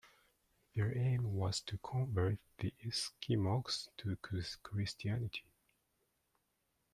[0.73, 4.15] Their aim was to convert the Esquimaux to
[4.63, 5.43] Christianity.